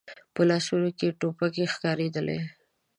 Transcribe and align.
په 0.33 0.41
لاسونو 0.49 0.89
کې 0.97 1.05
يې 1.09 1.15
ټوپکې 1.19 1.65
ښکارېدلې. 1.73 2.39